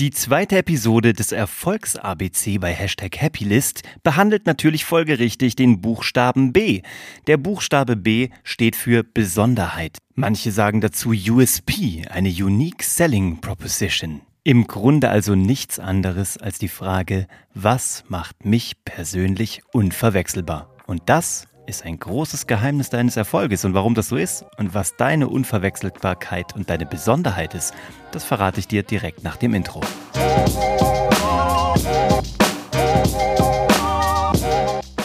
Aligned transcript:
Die 0.00 0.12
zweite 0.12 0.58
Episode 0.58 1.12
des 1.12 1.32
Erfolgs-ABC 1.32 2.58
bei 2.58 2.72
Hashtag 2.72 3.20
Happylist 3.20 3.82
behandelt 4.04 4.46
natürlich 4.46 4.84
folgerichtig 4.84 5.56
den 5.56 5.80
Buchstaben 5.80 6.52
B. 6.52 6.82
Der 7.26 7.36
Buchstabe 7.36 7.96
B 7.96 8.28
steht 8.44 8.76
für 8.76 9.02
Besonderheit. 9.02 9.98
Manche 10.14 10.52
sagen 10.52 10.80
dazu 10.80 11.10
USP, 11.10 12.06
eine 12.08 12.28
Unique 12.28 12.84
Selling 12.84 13.40
Proposition. 13.40 14.20
Im 14.44 14.68
Grunde 14.68 15.08
also 15.08 15.34
nichts 15.34 15.80
anderes 15.80 16.38
als 16.38 16.60
die 16.60 16.68
Frage, 16.68 17.26
was 17.54 18.04
macht 18.06 18.44
mich 18.44 18.84
persönlich 18.84 19.62
unverwechselbar? 19.72 20.76
Und 20.86 21.02
das 21.06 21.48
ist 21.68 21.84
ein 21.84 21.98
großes 21.98 22.46
Geheimnis 22.46 22.88
deines 22.88 23.16
Erfolges. 23.16 23.64
Und 23.64 23.74
warum 23.74 23.94
das 23.94 24.08
so 24.08 24.16
ist 24.16 24.44
und 24.56 24.74
was 24.74 24.96
deine 24.96 25.28
Unverwechselbarkeit 25.28 26.54
und 26.56 26.70
deine 26.70 26.86
Besonderheit 26.86 27.54
ist, 27.54 27.74
das 28.10 28.24
verrate 28.24 28.58
ich 28.58 28.68
dir 28.68 28.82
direkt 28.82 29.22
nach 29.22 29.36
dem 29.36 29.54
Intro. 29.54 29.82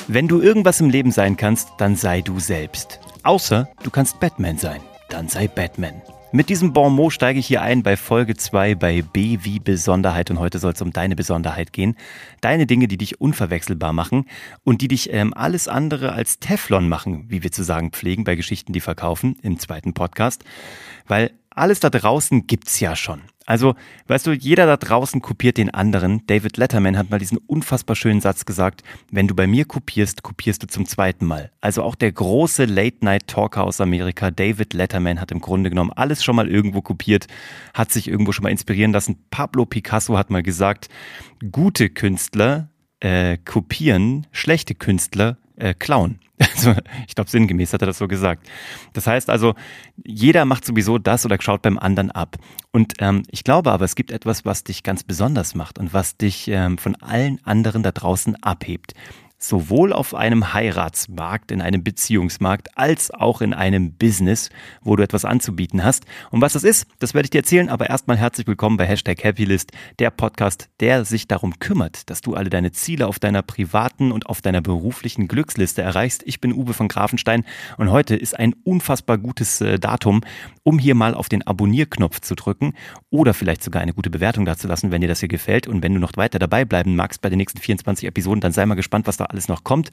Wenn 0.08 0.28
du 0.28 0.42
irgendwas 0.42 0.80
im 0.80 0.90
Leben 0.90 1.12
sein 1.12 1.38
kannst, 1.38 1.70
dann 1.78 1.96
sei 1.96 2.22
du 2.22 2.40
selbst. 2.40 3.00
Außer 3.24 3.70
du 3.84 3.90
kannst 3.90 4.20
Batman 4.20 4.58
sein, 4.58 4.82
dann 5.10 5.28
sei 5.28 5.48
Batman. 5.48 6.02
Mit 6.36 6.50
diesem 6.50 6.74
Bon 6.74 6.92
mot 6.92 7.14
steige 7.14 7.38
ich 7.38 7.46
hier 7.46 7.62
ein 7.62 7.84
bei 7.84 7.96
Folge 7.96 8.36
2 8.36 8.74
bei 8.74 9.04
B 9.04 9.38
wie 9.44 9.60
Besonderheit 9.60 10.32
und 10.32 10.40
heute 10.40 10.58
soll 10.58 10.74
es 10.74 10.82
um 10.82 10.92
deine 10.92 11.16
Besonderheit 11.16 11.74
gehen. 11.74 11.96
Deine 12.42 12.66
Dinge, 12.66 12.88
die 12.88 12.98
dich 12.98 13.22
unverwechselbar 13.22 13.94
machen 13.94 14.26
und 14.64 14.82
die 14.82 14.88
dich 14.88 15.14
ähm, 15.14 15.36
alles 15.36 15.68
andere 15.68 16.14
als 16.14 16.40
Teflon 16.40 16.90
machen, 16.90 17.26
wie 17.28 17.44
wir 17.44 17.52
zu 17.52 17.64
sagen 17.64 17.92
pflegen 17.92 18.24
bei 18.24 18.34
Geschichten, 18.34 18.74
die 18.74 18.80
verkaufen 18.80 19.38
im 19.44 19.60
zweiten 19.60 19.94
Podcast. 19.94 20.44
Weil 21.08 21.30
alles 21.52 21.80
da 21.82 21.92
draußen 21.92 22.48
gibt's 22.48 22.80
ja 22.80 22.96
schon. 22.96 23.22
Also, 23.46 23.76
weißt 24.08 24.28
du, 24.28 24.32
jeder 24.32 24.66
da 24.66 24.78
draußen 24.78 25.22
kopiert 25.22 25.58
den 25.58 25.70
anderen. 25.70 26.26
David 26.28 26.58
Letterman 26.58 26.98
hat 26.98 27.10
mal 27.10 27.20
diesen 27.20 27.38
unfassbar 27.38 27.96
schönen 27.96 28.22
Satz 28.22 28.46
gesagt, 28.46 28.84
wenn 29.12 29.28
du 29.28 29.36
bei 29.36 29.48
mir 29.48 29.66
kopierst, 29.66 30.24
kopierst 30.24 30.64
du 30.64 30.68
zum 30.68 30.86
zweiten 30.86 31.26
Mal. 31.26 31.52
Also 31.60 31.84
auch 31.84 31.96
der 31.96 32.12
große 32.12 32.66
Late-Night-Talker 32.66 33.64
aus 33.64 33.82
Amerika, 33.82 34.32
David 34.32 34.74
Letterman, 34.74 35.20
hat 35.20 35.32
im 35.32 35.42
Grunde 35.42 35.70
genommen 35.70 35.92
alles 35.92 36.24
schon 36.24 36.36
mal 36.36 36.50
irgendwo 36.50 36.82
kopiert, 36.82 37.28
hat 37.74 37.92
sich 37.92 38.08
irgendwo 38.08 38.32
schon 38.32 38.44
mal 38.44 38.50
inspirieren 38.50 38.94
lassen. 38.94 39.18
Pablo 39.30 39.66
Picasso 39.66 40.18
hat 40.18 40.30
mal 40.30 40.44
gesagt, 40.44 40.90
gute 41.52 41.90
Künstler 41.90 42.70
äh, 43.02 43.38
kopieren, 43.38 44.28
schlechte 44.32 44.76
Künstler 44.76 45.38
äh, 45.58 45.74
klauen. 45.74 46.20
Also, 46.56 46.76
ich 47.08 47.16
glaube, 47.16 47.30
sinngemäß 47.30 47.72
hat 47.74 47.84
er 47.84 47.86
das 47.86 47.98
so 47.98 48.08
gesagt. 48.08 48.50
Das 48.92 49.08
heißt 49.08 49.30
also, 49.30 49.54
jeder 50.04 50.44
macht 50.46 50.66
sowieso 50.66 50.98
das 50.98 51.26
oder 51.26 51.38
schaut 51.40 51.62
beim 51.62 51.78
anderen 51.78 52.12
ab. 52.12 52.36
Und 52.72 52.94
ähm, 53.00 53.24
ich 53.32 53.44
glaube 53.44 53.72
aber, 53.72 53.86
es 53.86 53.96
gibt 53.96 54.12
etwas, 54.12 54.44
was 54.44 54.64
dich 54.64 54.84
ganz 54.84 55.04
besonders 55.04 55.56
macht 55.56 55.80
und 55.80 55.94
was 55.94 56.18
dich 56.18 56.50
ähm, 56.50 56.78
von 56.78 56.96
allen 56.96 57.40
anderen 57.46 57.82
da 57.82 57.92
draußen 57.92 58.42
abhebt 58.44 58.94
sowohl 59.44 59.94
auf 59.94 60.16
einem 60.16 60.54
Heiratsmarkt, 60.54 61.52
in 61.52 61.62
einem 61.62 61.84
Beziehungsmarkt, 61.84 62.78
als 62.78 63.12
auch 63.12 63.42
in 63.42 63.54
einem 63.54 63.94
Business, 63.94 64.50
wo 64.82 64.96
du 64.96 65.04
etwas 65.04 65.26
anzubieten 65.26 65.84
hast. 65.84 66.06
Und 66.32 66.42
was 66.42 66.54
das 66.54 66.64
ist, 66.64 66.88
das 67.00 67.14
werde 67.14 67.26
ich 67.26 67.30
dir 67.32 67.40
erzählen, 67.40 67.70
aber 67.70 67.90
erstmal 67.90 68.18
herzlich 68.18 68.48
willkommen 68.48 68.78
bei 68.78 68.86
Hashtag 68.86 69.24
Happylist, 69.24 69.72
der 70.00 70.12
Podcast, 70.12 70.70
der 70.80 71.06
sich 71.06 71.28
darum 71.28 71.60
kümmert, 71.60 72.10
dass 72.10 72.22
du 72.22 72.36
alle 72.36 72.50
deine 72.50 72.72
Ziele 72.72 73.08
auf 73.08 73.20
deiner 73.20 73.42
privaten 73.42 74.12
und 74.12 74.28
auf 74.28 74.42
deiner 74.42 74.62
beruflichen 74.62 75.28
Glücksliste 75.28 75.82
erreichst. 75.82 76.24
Ich 76.26 76.40
bin 76.40 76.54
Uwe 76.54 76.74
von 76.74 76.88
Grafenstein 76.88 77.44
und 77.78 77.92
heute 77.92 78.16
ist 78.16 78.40
ein 78.40 78.56
unfassbar 78.64 79.18
gutes 79.18 79.60
äh, 79.62 79.78
Datum, 79.78 80.22
um 80.64 80.80
hier 80.80 80.96
mal 80.96 81.14
auf 81.14 81.28
den 81.28 81.46
Abonnierknopf 81.46 82.22
zu 82.22 82.36
drücken 82.36 82.74
oder 83.10 83.34
vielleicht 83.34 83.64
sogar 83.64 83.82
eine 83.82 83.94
gute 83.94 84.10
Bewertung 84.10 84.46
dazulassen, 84.46 84.92
wenn 84.92 85.02
dir 85.02 85.08
das 85.08 85.20
hier 85.20 85.30
gefällt. 85.30 85.68
Und 85.68 85.84
wenn 85.84 85.94
du 85.94 86.00
noch 86.00 86.12
weiter 86.16 86.40
dabei 86.40 86.64
bleiben 86.64 86.96
magst 86.96 87.22
bei 87.22 87.30
den 87.30 87.38
nächsten 87.38 87.60
24 87.60 88.08
Episoden, 88.08 88.40
dann 88.40 88.54
sei 88.54 88.66
mal 88.66 88.76
gespannt, 88.76 89.08
was 89.08 89.18
da 89.18 89.26
alles 89.34 89.48
noch 89.48 89.64
kommt. 89.64 89.92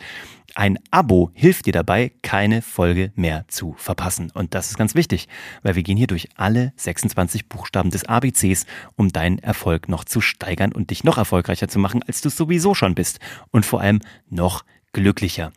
Ein 0.55 0.79
Abo 0.91 1.31
hilft 1.33 1.67
dir 1.67 1.73
dabei, 1.73 2.13
keine 2.23 2.61
Folge 2.61 3.13
mehr 3.15 3.45
zu 3.49 3.75
verpassen. 3.79 4.31
Und 4.35 4.55
das 4.55 4.71
ist 4.71 4.79
ganz 4.79 4.95
wichtig, 4.95 5.29
weil 5.63 5.77
wir 5.77 5.83
gehen 5.83 5.97
hier 5.97 6.09
durch 6.09 6.29
alle 6.37 6.73
26 6.77 7.49
Buchstaben 7.49 7.91
des 7.91 8.05
ABCs, 8.05 8.67
um 8.97 9.11
deinen 9.11 9.39
Erfolg 9.39 9.89
noch 9.89 10.05
zu 10.05 10.21
steigern 10.21 10.73
und 10.73 10.91
dich 10.91 11.05
noch 11.05 11.19
erfolgreicher 11.19 11.69
zu 11.69 11.79
machen, 11.79 12.03
als 12.03 12.21
du 12.21 12.29
es 12.29 12.37
sowieso 12.37 12.75
schon 12.75 12.95
bist. 12.95 13.21
Und 13.51 13.65
vor 13.65 13.81
allem 13.81 14.01
noch 14.29 14.65
glücklicher. 14.93 15.53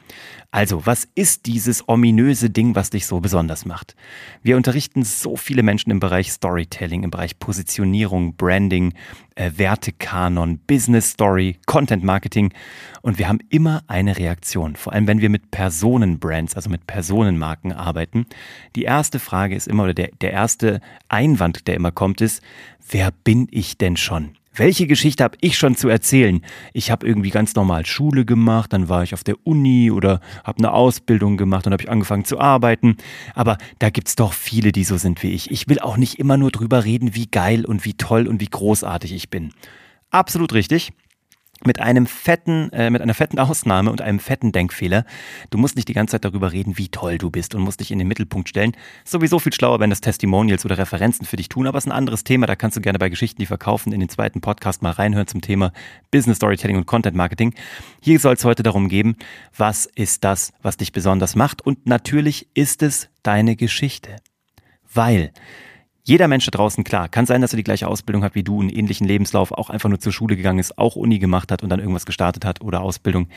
Also, 0.51 0.85
was 0.85 1.07
ist 1.15 1.47
dieses 1.47 1.89
ominöse 1.89 2.51
Ding, 2.51 2.75
was 2.75 2.91
dich 2.91 3.07
so 3.07 3.19
besonders 3.19 3.65
macht? 3.65 3.95
Wir 4.43 4.55
unterrichten 4.55 5.03
so 5.03 5.35
viele 5.35 5.63
Menschen 5.63 5.89
im 5.89 5.99
Bereich 5.99 6.31
Storytelling, 6.31 7.03
im 7.03 7.09
Bereich 7.09 7.39
Positionierung, 7.39 8.35
Branding, 8.35 8.93
äh, 9.33 9.51
Wertekanon, 9.55 10.59
Business 10.59 11.09
Story, 11.09 11.57
Content 11.65 12.03
Marketing 12.03 12.53
und 13.01 13.17
wir 13.17 13.27
haben 13.27 13.39
immer 13.49 13.83
eine 13.87 14.17
Reaktion, 14.17 14.75
vor 14.75 14.93
allem 14.93 15.07
wenn 15.07 15.21
wir 15.21 15.29
mit 15.29 15.49
Personenbrands, 15.49 16.55
also 16.55 16.69
mit 16.69 16.85
Personenmarken 16.85 17.71
arbeiten. 17.71 18.27
Die 18.75 18.83
erste 18.83 19.17
Frage 19.17 19.55
ist 19.55 19.67
immer, 19.67 19.83
oder 19.83 19.95
der, 19.95 20.09
der 20.21 20.31
erste 20.31 20.81
Einwand, 21.09 21.67
der 21.67 21.75
immer 21.75 21.91
kommt, 21.91 22.21
ist, 22.21 22.43
wer 22.87 23.09
bin 23.11 23.47
ich 23.49 23.79
denn 23.79 23.97
schon? 23.97 24.37
Welche 24.55 24.85
Geschichte 24.85 25.23
habe 25.23 25.35
ich 25.41 25.57
schon 25.57 25.75
zu 25.75 25.89
erzählen? 25.89 26.45
Ich 26.73 26.91
habe 26.91 27.07
irgendwie 27.07 27.31
ganz 27.31 27.55
normal 27.55 27.87
Schule 27.87 28.23
gemacht, 28.23 28.71
dann 28.71 28.87
war 28.87 29.01
ich 29.01 29.15
auf 29.15 29.23
der 29.23 29.35
Uni 29.47 29.89
oder 29.89 30.21
habe 30.43 30.59
eine 30.59 30.71
Ausbildung 30.71 31.37
gemacht 31.37 31.65
und 31.65 31.73
habe 31.73 31.81
ich 31.81 31.89
angefangen 31.89 32.23
zu 32.23 32.39
arbeiten. 32.39 32.97
Aber 33.33 33.57
da 33.79 33.89
gibt's 33.89 34.15
doch 34.15 34.31
viele, 34.31 34.71
die 34.71 34.83
so 34.83 34.97
sind 34.97 35.23
wie 35.23 35.31
ich. 35.31 35.49
Ich 35.49 35.67
will 35.69 35.79
auch 35.79 35.97
nicht 35.97 36.19
immer 36.19 36.37
nur 36.37 36.51
drüber 36.51 36.85
reden, 36.85 37.15
wie 37.15 37.25
geil 37.25 37.65
und 37.65 37.83
wie 37.83 37.95
toll 37.95 38.27
und 38.27 38.41
wie 38.41 38.49
großartig 38.49 39.11
ich 39.13 39.31
bin. 39.31 39.53
Absolut 40.11 40.53
richtig 40.53 40.93
mit 41.65 41.79
einem 41.79 42.05
fetten, 42.05 42.71
äh, 42.71 42.89
mit 42.89 43.01
einer 43.01 43.13
fetten 43.13 43.39
Ausnahme 43.39 43.91
und 43.91 44.01
einem 44.01 44.19
fetten 44.19 44.51
Denkfehler. 44.51 45.05
Du 45.49 45.57
musst 45.57 45.75
nicht 45.75 45.87
die 45.87 45.93
ganze 45.93 46.13
Zeit 46.13 46.25
darüber 46.25 46.51
reden, 46.51 46.77
wie 46.77 46.89
toll 46.89 47.17
du 47.17 47.29
bist 47.29 47.55
und 47.55 47.61
musst 47.61 47.79
dich 47.79 47.91
in 47.91 47.99
den 47.99 48.07
Mittelpunkt 48.07 48.49
stellen. 48.49 48.73
Sowieso 49.05 49.39
viel 49.39 49.53
schlauer, 49.53 49.79
wenn 49.79 49.89
das 49.89 50.01
Testimonials 50.01 50.65
oder 50.65 50.77
Referenzen 50.77 51.25
für 51.25 51.37
dich 51.37 51.49
tun, 51.49 51.67
aber 51.67 51.77
es 51.77 51.85
ist 51.85 51.91
ein 51.91 51.97
anderes 51.97 52.23
Thema. 52.23 52.45
Da 52.45 52.55
kannst 52.55 52.77
du 52.77 52.81
gerne 52.81 52.99
bei 52.99 53.09
Geschichten, 53.09 53.39
die 53.39 53.45
verkaufen, 53.45 53.93
in 53.93 53.99
den 53.99 54.09
zweiten 54.09 54.41
Podcast 54.41 54.81
mal 54.81 54.91
reinhören 54.91 55.27
zum 55.27 55.41
Thema 55.41 55.71
Business 56.11 56.37
Storytelling 56.37 56.77
und 56.77 56.85
Content 56.85 57.15
Marketing. 57.15 57.53
Hier 58.01 58.19
soll 58.19 58.33
es 58.33 58.45
heute 58.45 58.63
darum 58.63 58.89
gehen, 58.89 59.15
was 59.55 59.85
ist 59.85 60.23
das, 60.23 60.53
was 60.61 60.77
dich 60.77 60.91
besonders 60.91 61.35
macht? 61.35 61.61
Und 61.61 61.85
natürlich 61.85 62.47
ist 62.53 62.83
es 62.83 63.09
deine 63.23 63.55
Geschichte. 63.55 64.17
Weil 64.93 65.31
jeder 66.05 66.27
Mensch 66.27 66.45
da 66.45 66.51
draußen, 66.51 66.83
klar, 66.83 67.07
kann 67.07 67.25
sein, 67.25 67.41
dass 67.41 67.53
er 67.53 67.57
die 67.57 67.63
gleiche 67.63 67.87
Ausbildung 67.87 68.23
hat 68.23 68.35
wie 68.35 68.43
du, 68.43 68.59
einen 68.59 68.69
ähnlichen 68.69 69.07
Lebenslauf, 69.07 69.53
auch 69.53 69.69
einfach 69.69 69.87
nur 69.87 69.99
zur 69.99 70.11
Schule 70.11 70.35
gegangen 70.35 70.59
ist, 70.59 70.77
auch 70.77 70.97
Uni 70.97 71.17
gemacht 71.17 71.51
hat 71.51 71.63
und 71.63 71.69
dann 71.69 71.79
irgendwas 71.79 72.05
gestartet 72.05 72.43
hat 72.43 72.61
oder 72.61 72.81
Ausbildung. 72.81 73.29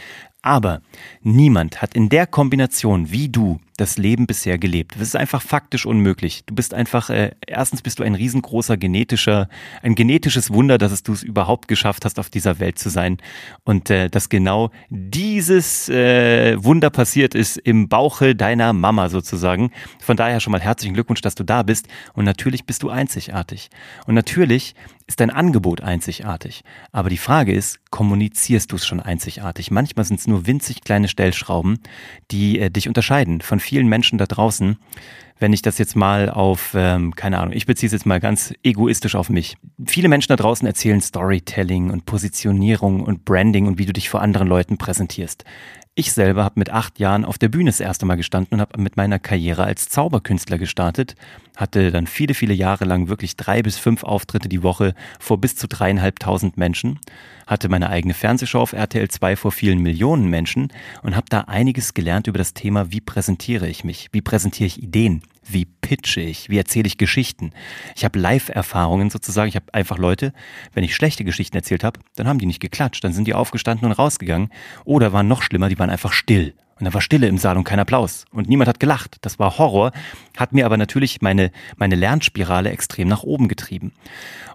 Aber 0.46 0.80
niemand 1.22 1.82
hat 1.82 1.96
in 1.96 2.08
der 2.08 2.28
Kombination 2.28 3.10
wie 3.10 3.28
du 3.28 3.58
das 3.76 3.98
Leben 3.98 4.28
bisher 4.28 4.58
gelebt. 4.58 4.92
Das 4.94 5.02
ist 5.02 5.16
einfach 5.16 5.42
faktisch 5.42 5.84
unmöglich. 5.86 6.44
Du 6.46 6.54
bist 6.54 6.72
einfach, 6.72 7.10
äh, 7.10 7.32
erstens 7.48 7.82
bist 7.82 7.98
du 7.98 8.04
ein 8.04 8.14
riesengroßer 8.14 8.76
genetischer, 8.76 9.48
ein 9.82 9.96
genetisches 9.96 10.52
Wunder, 10.52 10.78
dass 10.78 10.92
es 10.92 11.02
du 11.02 11.12
es 11.12 11.24
überhaupt 11.24 11.66
geschafft 11.66 12.04
hast, 12.04 12.20
auf 12.20 12.30
dieser 12.30 12.60
Welt 12.60 12.78
zu 12.78 12.90
sein. 12.90 13.18
Und 13.64 13.90
äh, 13.90 14.08
dass 14.08 14.28
genau 14.28 14.70
dieses 14.88 15.88
äh, 15.88 16.62
Wunder 16.62 16.90
passiert 16.90 17.34
ist 17.34 17.56
im 17.58 17.88
Bauche 17.88 18.36
deiner 18.36 18.72
Mama 18.72 19.08
sozusagen. 19.08 19.72
Von 20.00 20.16
daher 20.16 20.38
schon 20.38 20.52
mal 20.52 20.60
herzlichen 20.60 20.94
Glückwunsch, 20.94 21.22
dass 21.22 21.34
du 21.34 21.42
da 21.42 21.64
bist. 21.64 21.88
Und 22.14 22.24
natürlich 22.24 22.66
bist 22.66 22.84
du 22.84 22.88
einzigartig. 22.88 23.68
Und 24.06 24.14
natürlich 24.14 24.76
ist 25.06 25.21
dein 25.21 25.31
Angebot 25.31 25.83
einzigartig. 25.83 26.62
Aber 26.93 27.09
die 27.09 27.17
Frage 27.17 27.53
ist, 27.53 27.78
kommunizierst 27.91 28.72
du 28.72 28.77
es 28.77 28.87
schon 28.87 29.00
einzigartig? 29.00 29.71
Manchmal 29.71 30.05
sind 30.05 30.21
es 30.21 30.27
nur 30.27 30.47
winzig 30.47 30.83
kleine 30.83 31.09
Stellschrauben, 31.09 31.78
die 32.31 32.59
äh, 32.59 32.71
dich 32.71 32.89
unterscheiden 32.89 33.41
von 33.41 33.61
vielen 33.61 33.89
Menschen 33.89 34.19
da 34.19 34.27
draußen. 34.27 34.77
Wenn 35.39 35.53
ich 35.53 35.62
das 35.62 35.78
jetzt 35.78 35.97
mal 35.97 36.31
auf, 36.31 36.72
ähm, 36.75 37.15
keine 37.15 37.39
Ahnung, 37.39 37.55
ich 37.55 37.67
beziehe 37.67 37.89
es 37.89 37.93
jetzt 37.93 38.06
mal 38.06 38.21
ganz 38.21 38.55
egoistisch 38.62 39.15
auf 39.15 39.28
mich. 39.28 39.56
Viele 39.87 40.09
Menschen 40.09 40.28
da 40.28 40.37
draußen 40.37 40.67
erzählen 40.67 41.00
Storytelling 41.00 41.91
und 41.91 42.06
Positionierung 42.06 43.02
und 43.02 43.25
Branding 43.25 43.67
und 43.67 43.79
wie 43.79 43.87
du 43.87 43.93
dich 43.93 44.09
vor 44.09 44.23
anderen 44.23 44.49
Leuten 44.49 44.79
präsentierst. 44.79 45.44
Ich 45.98 46.12
selber 46.12 46.44
habe 46.44 46.58
mit 46.58 46.69
acht 46.69 46.98
Jahren 46.98 47.25
auf 47.25 47.38
der 47.38 47.48
Bühne 47.48 47.70
das 47.70 47.81
erste 47.81 48.04
Mal 48.04 48.16
gestanden 48.16 48.52
und 48.52 48.60
habe 48.60 48.78
mit 48.78 48.98
meiner 48.98 49.19
Karriere 49.19 49.64
als 49.64 49.88
Zauberkünstler 49.88 50.58
gestartet, 50.58 51.16
hatte 51.56 51.90
dann 51.90 52.06
viele, 52.06 52.34
viele 52.34 52.52
Jahre 52.52 52.84
lang 52.84 53.08
wirklich 53.08 53.34
drei 53.34 53.62
bis 53.62 53.78
fünf 53.78 54.04
Auftritte 54.04 54.50
die 54.50 54.62
Woche 54.62 54.94
vor 55.19 55.40
bis 55.40 55.56
zu 55.56 55.66
dreieinhalbtausend 55.66 56.58
Menschen, 56.58 56.98
hatte 57.46 57.70
meine 57.70 57.88
eigene 57.88 58.12
Fernsehshow 58.12 58.60
auf 58.60 58.75
RTL 58.75 59.08
2 59.08 59.37
vor 59.37 59.52
vielen 59.52 59.78
Millionen 59.78 60.28
Menschen 60.28 60.69
und 61.02 61.16
habe 61.16 61.31
da 61.31 61.40
einiges 61.40 61.94
gelernt 61.94 62.26
über 62.26 62.37
das 62.37 62.52
Thema, 62.52 62.92
wie 62.92 63.00
präsentiere 63.00 63.66
ich 63.66 63.82
mich, 63.82 64.10
wie 64.12 64.20
präsentiere 64.20 64.66
ich 64.66 64.82
Ideen, 64.82 65.22
wie 65.48 65.64
pitche 65.64 66.20
ich, 66.20 66.48
wie 66.48 66.58
erzähle 66.58 66.87
ich 66.87 66.98
Geschichten. 66.98 67.52
Ich 67.94 68.04
habe 68.04 68.19
Live-Erfahrungen 68.19 69.10
sozusagen. 69.10 69.48
Ich 69.48 69.56
habe 69.56 69.72
einfach 69.72 69.98
Leute, 69.98 70.32
wenn 70.72 70.84
ich 70.84 70.94
schlechte 70.94 71.25
Geschichten 71.25 71.56
erzählt 71.56 71.84
habe, 71.84 72.00
dann 72.16 72.28
haben 72.28 72.38
die 72.38 72.46
nicht 72.46 72.60
geklatscht, 72.60 73.04
dann 73.04 73.12
sind 73.12 73.26
die 73.26 73.34
aufgestanden 73.34 73.87
und 73.87 73.93
rausgegangen 73.93 74.50
oder 74.84 75.12
waren 75.12 75.28
noch 75.28 75.43
schlimmer, 75.43 75.69
die 75.69 75.78
waren 75.78 75.90
einfach 75.90 76.12
still 76.12 76.54
Und 76.78 76.84
da 76.84 76.93
war 76.93 77.00
Stille 77.00 77.26
im 77.26 77.38
Saal 77.38 77.56
und 77.56 77.64
kein 77.64 77.78
Applaus. 77.78 78.26
Und 78.31 78.48
niemand 78.48 78.69
hat 78.69 78.81
gelacht. 78.81 79.16
Das 79.22 79.38
war 79.38 79.56
Horror, 79.56 79.93
hat 80.37 80.52
mir 80.52 80.66
aber 80.66 80.76
natürlich 80.76 81.22
meine, 81.22 81.50
meine 81.76 81.94
Lernspirale 81.94 82.70
extrem 82.70 83.08
nach 83.08 83.22
oben 83.22 83.49
getrieben. 83.49 83.92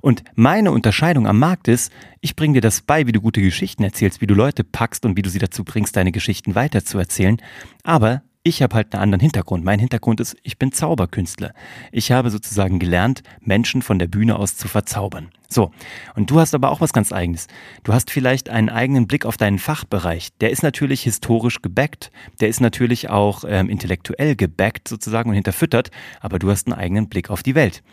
Und 0.01 0.23
meine 0.35 0.71
Unterscheidung 0.71 1.25
am 1.27 1.39
Markt 1.39 1.67
ist, 1.67 1.91
ich 2.19 2.35
bringe 2.35 2.55
dir 2.55 2.61
das 2.61 2.81
bei, 2.81 3.07
wie 3.07 3.11
du 3.11 3.21
gute 3.21 3.41
Geschichten 3.41 3.83
erzählst, 3.83 4.21
wie 4.21 4.27
du 4.27 4.35
Leute 4.35 4.63
packst 4.63 5.05
und 5.05 5.17
wie 5.17 5.23
du 5.23 5.29
sie 5.29 5.39
dazu 5.39 5.63
bringst, 5.63 5.95
deine 5.95 6.11
Geschichten 6.11 6.53
weiterzuerzählen. 6.53 7.41
Aber 7.83 8.21
ich 8.43 8.61
habe 8.61 8.75
halt 8.75 8.93
einen 8.93 9.03
anderen 9.03 9.21
Hintergrund. 9.21 9.63
Mein 9.63 9.79
Hintergrund 9.79 10.19
ist, 10.19 10.35
ich 10.41 10.57
bin 10.57 10.71
Zauberkünstler. 10.71 11.53
Ich 11.91 12.11
habe 12.11 12.31
sozusagen 12.31 12.79
gelernt, 12.79 13.21
Menschen 13.39 13.81
von 13.81 13.99
der 13.99 14.07
Bühne 14.07 14.38
aus 14.38 14.57
zu 14.57 14.67
verzaubern. 14.67 15.29
So, 15.47 15.71
und 16.15 16.31
du 16.31 16.39
hast 16.39 16.55
aber 16.55 16.71
auch 16.71 16.79
was 16.79 16.93
ganz 16.93 17.11
eigenes. 17.11 17.47
Du 17.83 17.93
hast 17.93 18.09
vielleicht 18.09 18.49
einen 18.49 18.69
eigenen 18.69 19.05
Blick 19.05 19.25
auf 19.25 19.35
deinen 19.35 19.59
Fachbereich. 19.59 20.29
Der 20.39 20.49
ist 20.49 20.63
natürlich 20.63 21.03
historisch 21.03 21.61
gebackt, 21.61 22.09
der 22.39 22.47
ist 22.47 22.61
natürlich 22.61 23.09
auch 23.09 23.43
ähm, 23.45 23.69
intellektuell 23.69 24.38
gebackt 24.38 24.87
sozusagen 24.87 25.29
und 25.29 25.35
hinterfüttert, 25.35 25.91
aber 26.21 26.39
du 26.39 26.49
hast 26.49 26.67
einen 26.67 26.79
eigenen 26.79 27.09
Blick 27.09 27.29
auf 27.29 27.44
die 27.44 27.53
Welt. 27.53 27.83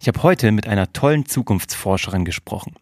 Ich 0.00 0.08
habe 0.08 0.22
heute 0.22 0.50
mit 0.52 0.66
einer 0.66 0.92
tollen 0.92 1.26
Zukunftsforscherin 1.26 2.24
gesprochen. 2.24 2.74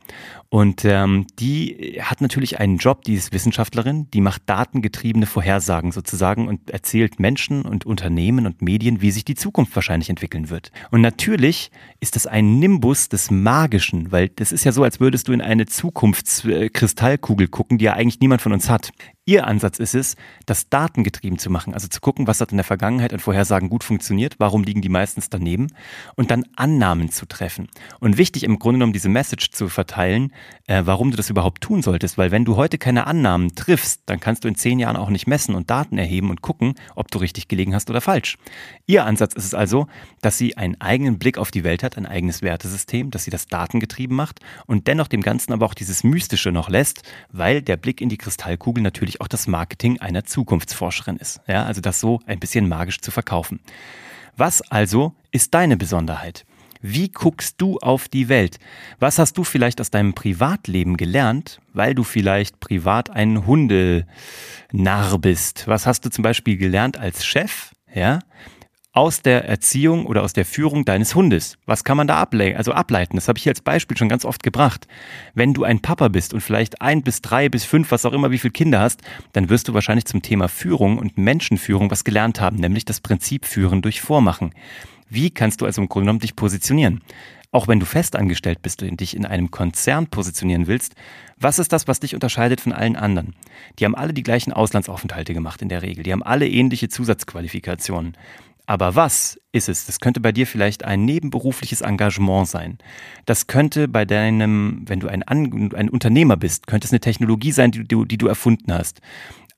Und 0.48 0.84
ähm, 0.84 1.26
die 1.38 1.98
hat 2.00 2.20
natürlich 2.20 2.60
einen 2.60 2.78
Job, 2.78 3.02
die 3.02 3.14
ist 3.14 3.32
Wissenschaftlerin, 3.32 4.08
die 4.12 4.20
macht 4.20 4.42
datengetriebene 4.46 5.26
Vorhersagen 5.26 5.92
sozusagen 5.92 6.48
und 6.48 6.70
erzählt 6.70 7.09
Menschen 7.18 7.62
und 7.62 7.86
Unternehmen 7.86 8.46
und 8.46 8.62
Medien, 8.62 9.00
wie 9.00 9.10
sich 9.10 9.24
die 9.24 9.34
Zukunft 9.34 9.74
wahrscheinlich 9.74 10.10
entwickeln 10.10 10.50
wird. 10.50 10.70
Und 10.90 11.00
natürlich 11.00 11.70
ist 11.98 12.16
das 12.16 12.26
ein 12.26 12.58
Nimbus 12.58 13.08
des 13.08 13.30
Magischen, 13.30 14.12
weil 14.12 14.28
das 14.28 14.52
ist 14.52 14.64
ja 14.64 14.72
so, 14.72 14.84
als 14.84 15.00
würdest 15.00 15.28
du 15.28 15.32
in 15.32 15.40
eine 15.40 15.66
Zukunftskristallkugel 15.66 17.48
gucken, 17.48 17.78
die 17.78 17.86
ja 17.86 17.94
eigentlich 17.94 18.20
niemand 18.20 18.42
von 18.42 18.52
uns 18.52 18.70
hat. 18.70 18.92
Ihr 19.26 19.46
Ansatz 19.46 19.78
ist 19.78 19.94
es, 19.94 20.16
das 20.46 20.70
datengetrieben 20.70 21.38
zu 21.38 21.50
machen, 21.50 21.72
also 21.72 21.86
zu 21.86 22.00
gucken, 22.00 22.26
was 22.26 22.40
hat 22.40 22.50
in 22.50 22.56
der 22.56 22.64
Vergangenheit 22.64 23.12
an 23.12 23.20
Vorhersagen 23.20 23.68
gut 23.68 23.84
funktioniert, 23.84 24.36
warum 24.38 24.64
liegen 24.64 24.80
die 24.80 24.88
meistens 24.88 25.30
daneben 25.30 25.68
und 26.16 26.32
dann 26.32 26.46
Annahmen 26.56 27.10
zu 27.10 27.26
treffen. 27.26 27.68
Und 28.00 28.16
wichtig 28.16 28.42
im 28.42 28.58
Grunde 28.58 28.78
genommen 28.78 28.92
diese 28.92 29.08
Message 29.08 29.50
zu 29.52 29.68
verteilen, 29.68 30.32
äh, 30.66 30.82
warum 30.84 31.12
du 31.12 31.16
das 31.16 31.30
überhaupt 31.30 31.60
tun 31.60 31.80
solltest, 31.82 32.18
weil 32.18 32.30
wenn 32.32 32.44
du 32.44 32.56
heute 32.56 32.76
keine 32.76 33.06
Annahmen 33.06 33.54
triffst, 33.54 34.02
dann 34.06 34.18
kannst 34.20 34.42
du 34.42 34.48
in 34.48 34.56
zehn 34.56 34.80
Jahren 34.80 34.96
auch 34.96 35.10
nicht 35.10 35.28
messen 35.28 35.54
und 35.54 35.70
Daten 35.70 35.98
erheben 35.98 36.30
und 36.30 36.42
gucken, 36.42 36.74
ob 36.96 37.10
du 37.12 37.18
richtig 37.18 37.46
gelegen 37.46 37.74
hast 37.74 37.88
oder 37.88 38.00
falsch. 38.00 38.36
Ihr 38.86 39.04
Ansatz 39.04 39.34
ist 39.34 39.44
es 39.44 39.54
also, 39.54 39.86
dass 40.22 40.38
sie 40.38 40.56
einen 40.56 40.80
eigenen 40.80 41.20
Blick 41.20 41.38
auf 41.38 41.52
die 41.52 41.62
Welt 41.62 41.84
hat, 41.84 41.96
ein 41.96 42.06
eigenes 42.06 42.42
Wertesystem, 42.42 43.12
dass 43.12 43.24
sie 43.24 43.30
das 43.30 43.46
datengetrieben 43.46 44.16
macht 44.16 44.40
und 44.66 44.88
dennoch 44.88 45.06
dem 45.06 45.20
Ganzen 45.20 45.52
aber 45.52 45.66
auch 45.66 45.74
dieses 45.74 46.02
Mystische 46.02 46.50
noch 46.50 46.68
lässt, 46.68 47.02
weil 47.30 47.62
der 47.62 47.76
Blick 47.76 48.00
in 48.00 48.08
die 48.08 48.18
Kristallkugel 48.18 48.82
natürlich 48.82 49.19
auch 49.20 49.28
das 49.28 49.46
Marketing 49.46 50.00
einer 50.00 50.24
Zukunftsforscherin 50.24 51.16
ist. 51.16 51.40
Ja, 51.46 51.64
also 51.64 51.80
das 51.80 52.00
so 52.00 52.20
ein 52.26 52.40
bisschen 52.40 52.68
magisch 52.68 53.00
zu 53.00 53.10
verkaufen. 53.10 53.60
Was 54.36 54.62
also 54.62 55.14
ist 55.30 55.54
deine 55.54 55.76
Besonderheit? 55.76 56.46
Wie 56.82 57.10
guckst 57.10 57.56
du 57.58 57.78
auf 57.78 58.08
die 58.08 58.30
Welt? 58.30 58.58
Was 58.98 59.18
hast 59.18 59.36
du 59.36 59.44
vielleicht 59.44 59.80
aus 59.82 59.90
deinem 59.90 60.14
Privatleben 60.14 60.96
gelernt, 60.96 61.60
weil 61.74 61.94
du 61.94 62.04
vielleicht 62.04 62.58
privat 62.58 63.10
ein 63.10 63.46
Hundenarr 63.46 65.18
bist? 65.18 65.68
Was 65.68 65.86
hast 65.86 66.06
du 66.06 66.10
zum 66.10 66.22
Beispiel 66.22 66.56
gelernt 66.56 66.96
als 66.96 67.24
Chef? 67.24 67.72
Ja, 67.94 68.20
aus 68.92 69.22
der 69.22 69.44
Erziehung 69.44 70.06
oder 70.06 70.22
aus 70.22 70.32
der 70.32 70.44
Führung 70.44 70.84
deines 70.84 71.14
Hundes. 71.14 71.58
Was 71.64 71.84
kann 71.84 71.96
man 71.96 72.08
da 72.08 72.16
ableiten? 72.16 72.56
Also 72.56 72.72
ableiten? 72.72 73.16
Das 73.16 73.28
habe 73.28 73.38
ich 73.38 73.46
als 73.46 73.60
Beispiel 73.60 73.96
schon 73.96 74.08
ganz 74.08 74.24
oft 74.24 74.42
gebracht. 74.42 74.88
Wenn 75.32 75.54
du 75.54 75.62
ein 75.62 75.80
Papa 75.80 76.08
bist 76.08 76.34
und 76.34 76.40
vielleicht 76.40 76.82
ein 76.82 77.02
bis 77.02 77.22
drei 77.22 77.48
bis 77.48 77.64
fünf, 77.64 77.92
was 77.92 78.04
auch 78.04 78.12
immer, 78.12 78.32
wie 78.32 78.38
viele 78.38 78.52
Kinder 78.52 78.80
hast, 78.80 79.02
dann 79.32 79.48
wirst 79.48 79.68
du 79.68 79.74
wahrscheinlich 79.74 80.06
zum 80.06 80.22
Thema 80.22 80.48
Führung 80.48 80.98
und 80.98 81.18
Menschenführung 81.18 81.90
was 81.90 82.02
gelernt 82.02 82.40
haben, 82.40 82.56
nämlich 82.56 82.84
das 82.84 83.00
Prinzip 83.00 83.46
Führen 83.46 83.80
durch 83.80 84.00
Vormachen. 84.00 84.52
Wie 85.08 85.30
kannst 85.30 85.60
du 85.60 85.66
also 85.66 85.82
im 85.82 85.88
Grunde 85.88 86.06
genommen 86.06 86.20
dich 86.20 86.34
positionieren? 86.34 87.00
Auch 87.52 87.66
wenn 87.66 87.80
du 87.80 87.86
festangestellt 87.86 88.62
bist 88.62 88.82
und 88.82 89.00
dich 89.00 89.16
in 89.16 89.26
einem 89.26 89.50
Konzern 89.50 90.06
positionieren 90.06 90.68
willst, 90.68 90.94
was 91.36 91.58
ist 91.58 91.72
das, 91.72 91.88
was 91.88 91.98
dich 91.98 92.14
unterscheidet 92.14 92.60
von 92.60 92.72
allen 92.72 92.94
anderen? 92.94 93.34
Die 93.78 93.84
haben 93.84 93.96
alle 93.96 94.12
die 94.12 94.22
gleichen 94.22 94.52
Auslandsaufenthalte 94.52 95.34
gemacht 95.34 95.60
in 95.60 95.68
der 95.68 95.82
Regel. 95.82 96.04
Die 96.04 96.12
haben 96.12 96.22
alle 96.22 96.48
ähnliche 96.48 96.88
Zusatzqualifikationen. 96.88 98.16
Aber 98.66 98.94
was 98.94 99.40
ist 99.52 99.68
es? 99.68 99.86
Das 99.86 100.00
könnte 100.00 100.20
bei 100.20 100.32
dir 100.32 100.46
vielleicht 100.46 100.84
ein 100.84 101.04
nebenberufliches 101.04 101.80
Engagement 101.80 102.48
sein. 102.48 102.78
Das 103.26 103.46
könnte 103.46 103.88
bei 103.88 104.04
deinem, 104.04 104.84
wenn 104.86 105.00
du 105.00 105.08
ein, 105.08 105.22
ein 105.22 105.88
Unternehmer 105.88 106.36
bist, 106.36 106.66
könnte 106.66 106.86
es 106.86 106.92
eine 106.92 107.00
Technologie 107.00 107.52
sein, 107.52 107.72
die 107.72 107.86
du, 107.86 108.04
die 108.04 108.18
du 108.18 108.26
erfunden 108.26 108.72
hast. 108.72 109.00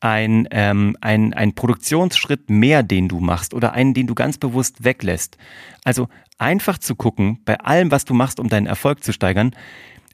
Ein, 0.00 0.48
ähm, 0.50 0.96
ein, 1.00 1.32
ein 1.32 1.54
Produktionsschritt 1.54 2.50
mehr, 2.50 2.82
den 2.82 3.08
du 3.08 3.20
machst 3.20 3.54
oder 3.54 3.72
einen, 3.72 3.94
den 3.94 4.06
du 4.06 4.14
ganz 4.14 4.38
bewusst 4.38 4.82
weglässt. 4.82 5.36
Also 5.84 6.08
einfach 6.38 6.78
zu 6.78 6.96
gucken, 6.96 7.38
bei 7.44 7.58
allem, 7.60 7.90
was 7.90 8.04
du 8.04 8.14
machst, 8.14 8.40
um 8.40 8.48
deinen 8.48 8.66
Erfolg 8.66 9.04
zu 9.04 9.12
steigern, 9.12 9.54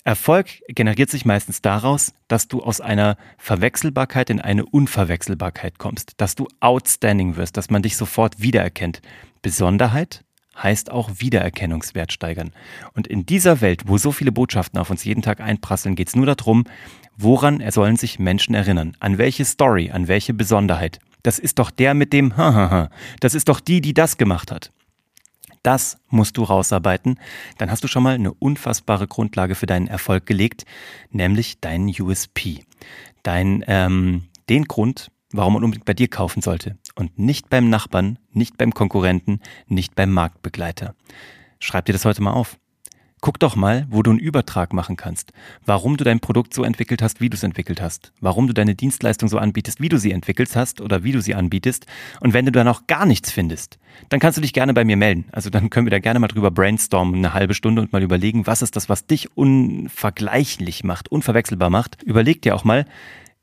Erfolg 0.09 0.63
generiert 0.69 1.11
sich 1.11 1.27
meistens 1.27 1.61
daraus, 1.61 2.15
dass 2.29 2.49
du 2.49 2.63
aus 2.63 2.81
einer 2.81 3.19
Verwechselbarkeit 3.37 4.31
in 4.31 4.41
eine 4.41 4.65
Unverwechselbarkeit 4.65 5.79
kommst, 5.79 6.13
dass 6.17 6.35
du 6.35 6.49
outstanding 6.61 7.37
wirst, 7.37 7.59
dass 7.59 7.69
man 7.69 7.83
dich 7.83 7.99
sofort 7.99 8.41
wiedererkennt. 8.41 9.03
Besonderheit 9.43 10.25
heißt 10.57 10.91
auch 10.91 11.11
Wiedererkennungswert 11.19 12.11
steigern. 12.11 12.53
Und 12.95 13.07
in 13.07 13.27
dieser 13.27 13.61
Welt, 13.61 13.83
wo 13.85 13.99
so 13.99 14.11
viele 14.11 14.33
Botschaften 14.33 14.81
auf 14.81 14.89
uns 14.89 15.05
jeden 15.05 15.21
Tag 15.21 15.41
einprasseln, 15.41 15.95
geht 15.95 16.09
es 16.09 16.17
nur 16.17 16.25
darum, 16.25 16.65
woran 17.19 17.63
sollen 17.71 17.97
sich 17.97 18.19
Menschen 18.19 18.55
erinnern? 18.55 18.97
An 19.01 19.19
welche 19.19 19.45
Story, 19.45 19.91
an 19.91 20.09
welche 20.09 20.33
Besonderheit? 20.33 21.01
Das 21.23 21.39
ist 21.39 21.59
doch 21.59 21.71
der 21.71 21.93
mit 21.93 22.15
dem 22.15 22.35
Hahaha. 22.39 22.89
Das 23.21 23.35
ist 23.35 23.51
doch 23.51 23.61
die, 23.61 23.83
die 23.83 23.93
das 23.93 24.17
gemacht 24.17 24.51
hat. 24.53 24.73
Das 25.69 25.99
musst 26.09 26.39
du 26.39 26.45
rausarbeiten. 26.45 27.21
Dann 27.59 27.71
hast 27.71 27.85
du 27.85 27.89
schon 27.89 28.03
mal 28.03 28.15
eine 28.15 28.33
unfassbare 28.33 29.07
Grundlage 29.07 29.55
für 29.55 29.67
deinen 29.67 29.87
Erfolg 29.87 30.25
gelegt, 30.25 30.65
nämlich 31.11 31.61
deinen 31.61 31.89
USP. 31.89 32.65
Dein, 33.23 33.63
ähm, 33.67 34.29
den 34.49 34.65
Grund, 34.65 35.11
warum 35.31 35.53
man 35.53 35.65
unbedingt 35.65 35.85
bei 35.85 35.93
dir 35.93 36.09
kaufen 36.09 36.41
sollte. 36.41 36.79
Und 36.95 37.19
nicht 37.19 37.51
beim 37.51 37.69
Nachbarn, 37.69 38.19
nicht 38.33 38.57
beim 38.57 38.73
Konkurrenten, 38.73 39.41
nicht 39.67 39.95
beim 39.95 40.11
Marktbegleiter. 40.11 40.95
Schreib 41.61 41.85
dir 41.85 41.93
das 41.93 42.07
heute 42.07 42.23
mal 42.23 42.33
auf. 42.33 42.59
Guck 43.21 43.41
doch 43.41 43.57
mal, 43.57 43.87
wo 43.91 44.03
du 44.03 44.11
einen 44.11 44.21
Übertrag 44.21 44.73
machen 44.73 44.97
kannst. 44.97 45.33
Warum 45.67 45.97
du 45.97 46.05
dein 46.05 46.21
Produkt 46.21 46.55
so 46.55 46.63
entwickelt 46.63 47.03
hast, 47.03 47.21
wie 47.21 47.29
du 47.29 47.37
es 47.37 47.43
entwickelt 47.43 47.81
hast. 47.81 48.13
Warum 48.21 48.47
du 48.47 48.53
deine 48.53 48.75
Dienstleistung 48.75 49.29
so 49.29 49.39
anbietest, 49.39 49.81
wie 49.81 49.89
du 49.89 49.99
sie 49.99 50.13
entwickelt 50.13 50.55
hast 50.55 50.81
oder 50.81 51.03
wie 51.03 51.13
du 51.13 51.21
sie 51.21 51.35
anbietest. 51.35 51.87
Und 52.21 52.33
wenn 52.33 52.47
du 52.47 52.53
da 52.53 52.63
noch 52.63 52.87
gar 52.87 53.07
nichts 53.07 53.33
findest, 53.33 53.79
dann 54.09 54.21
kannst 54.21 54.39
du 54.39 54.43
dich 54.43 54.53
gerne 54.53 54.73
bei 54.73 54.85
mir 54.85 54.97
melden. 54.97 55.27
Also 55.33 55.51
dann 55.51 55.71
können 55.71 55.87
wir 55.87 55.91
da 55.91 55.99
gerne 55.99 56.21
mal 56.21 56.29
drüber 56.29 56.51
brainstormen, 56.51 57.17
eine 57.17 57.35
halbe 57.35 57.55
Stunde 57.55 57.83
und 57.83 57.93
mal 57.93 58.03
überlegen, 58.03 58.47
was 58.47 58.63
ist 58.63 58.77
das, 58.77 58.89
was 58.89 59.07
dich 59.07 59.37
unvergleichlich 59.37 60.85
macht, 60.85 61.11
unverwechselbar 61.11 61.71
macht. 61.71 62.03
Überleg 62.05 62.43
dir 62.43 62.55
auch 62.55 62.65
mal, 62.65 62.85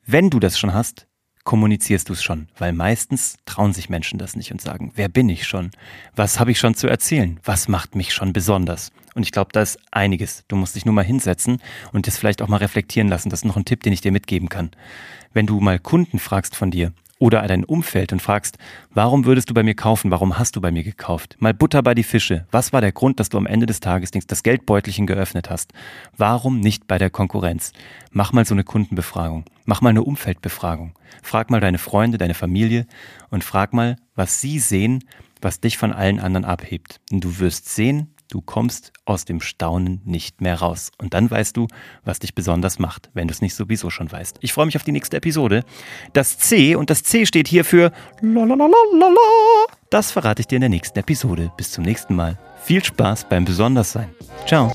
wenn 0.05 0.29
du 0.29 0.39
das 0.39 0.57
schon 0.57 0.73
hast, 0.73 1.07
kommunizierst 1.45 2.09
du 2.09 2.13
es 2.13 2.23
schon, 2.23 2.47
weil 2.57 2.73
meistens 2.73 3.37
trauen 3.45 3.71
sich 3.71 3.87
Menschen 3.87 4.19
das 4.19 4.35
nicht 4.35 4.51
und 4.51 4.59
sagen, 4.59 4.91
wer 4.95 5.07
bin 5.07 5.29
ich 5.29 5.47
schon? 5.47 5.71
Was 6.15 6.39
habe 6.39 6.51
ich 6.51 6.59
schon 6.59 6.75
zu 6.75 6.87
erzählen? 6.87 7.39
Was 7.45 7.69
macht 7.69 7.95
mich 7.95 8.13
schon 8.13 8.33
besonders? 8.33 8.91
Und 9.13 9.23
ich 9.23 9.31
glaube, 9.31 9.51
da 9.53 9.61
ist 9.61 9.79
einiges. 9.91 10.43
Du 10.49 10.57
musst 10.57 10.75
dich 10.75 10.85
nur 10.85 10.93
mal 10.93 11.05
hinsetzen 11.05 11.61
und 11.93 12.07
das 12.07 12.17
vielleicht 12.17 12.41
auch 12.41 12.49
mal 12.49 12.57
reflektieren 12.57 13.07
lassen. 13.07 13.29
Das 13.29 13.39
ist 13.39 13.45
noch 13.45 13.55
ein 13.55 13.63
Tipp, 13.63 13.83
den 13.83 13.93
ich 13.93 14.01
dir 14.01 14.11
mitgeben 14.11 14.49
kann. 14.49 14.71
Wenn 15.33 15.45
du 15.45 15.61
mal 15.61 15.79
Kunden 15.79 16.19
fragst 16.19 16.55
von 16.55 16.71
dir, 16.71 16.91
oder 17.19 17.41
dein 17.47 17.63
Umfeld 17.63 18.11
und 18.11 18.21
fragst, 18.21 18.57
warum 18.91 19.25
würdest 19.25 19.49
du 19.49 19.53
bei 19.53 19.63
mir 19.63 19.75
kaufen? 19.75 20.11
Warum 20.11 20.37
hast 20.37 20.55
du 20.55 20.61
bei 20.61 20.71
mir 20.71 20.83
gekauft? 20.83 21.37
Mal 21.39 21.53
Butter 21.53 21.81
bei 21.81 21.95
die 21.95 22.03
Fische. 22.03 22.45
Was 22.51 22.73
war 22.73 22.81
der 22.81 22.91
Grund, 22.91 23.19
dass 23.19 23.29
du 23.29 23.37
am 23.37 23.45
Ende 23.45 23.65
des 23.65 23.79
Tages 23.79 24.11
das 24.11 24.43
Geldbeutelchen 24.43 25.07
geöffnet 25.07 25.49
hast? 25.49 25.73
Warum 26.17 26.59
nicht 26.59 26.87
bei 26.87 26.97
der 26.97 27.09
Konkurrenz? 27.09 27.71
Mach 28.11 28.33
mal 28.33 28.45
so 28.45 28.53
eine 28.53 28.63
Kundenbefragung. 28.63 29.45
Mach 29.65 29.81
mal 29.81 29.89
eine 29.89 30.03
Umfeldbefragung. 30.03 30.93
Frag 31.23 31.49
mal 31.49 31.61
deine 31.61 31.77
Freunde, 31.77 32.17
deine 32.17 32.33
Familie 32.33 32.85
und 33.29 33.43
frag 33.43 33.73
mal, 33.73 33.95
was 34.15 34.41
sie 34.41 34.59
sehen, 34.59 35.03
was 35.41 35.59
dich 35.59 35.77
von 35.77 35.93
allen 35.93 36.19
anderen 36.19 36.45
abhebt. 36.45 36.99
Und 37.11 37.23
du 37.23 37.39
wirst 37.39 37.69
sehen, 37.69 38.14
Du 38.29 38.41
kommst 38.41 38.91
aus 39.05 39.25
dem 39.25 39.41
Staunen 39.41 40.01
nicht 40.05 40.41
mehr 40.41 40.59
raus. 40.59 40.91
Und 40.97 41.13
dann 41.13 41.29
weißt 41.29 41.55
du, 41.55 41.67
was 42.03 42.19
dich 42.19 42.35
besonders 42.35 42.79
macht, 42.79 43.09
wenn 43.13 43.27
du 43.27 43.33
es 43.33 43.41
nicht 43.41 43.55
sowieso 43.55 43.89
schon 43.89 44.11
weißt. 44.11 44.37
Ich 44.41 44.53
freue 44.53 44.65
mich 44.65 44.75
auf 44.75 44.83
die 44.83 44.91
nächste 44.91 45.17
Episode. 45.17 45.63
Das 46.13 46.37
C 46.37 46.75
und 46.75 46.89
das 46.89 47.03
C 47.03 47.25
steht 47.25 47.47
hier 47.47 47.65
für 47.65 47.91
Lalalala. 48.21 48.75
Das 49.89 50.11
verrate 50.11 50.41
ich 50.41 50.47
dir 50.47 50.55
in 50.55 50.61
der 50.61 50.69
nächsten 50.69 50.99
Episode. 50.99 51.51
Bis 51.57 51.71
zum 51.71 51.83
nächsten 51.83 52.15
Mal. 52.15 52.37
Viel 52.63 52.83
Spaß 52.83 53.29
beim 53.29 53.45
Besonderssein. 53.45 54.09
Ciao. 54.45 54.71